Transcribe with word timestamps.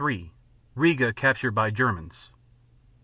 3 0.01 0.31
Riga 0.73 1.13
captured 1.13 1.51
by 1.51 1.69
Germans. 1.69 2.31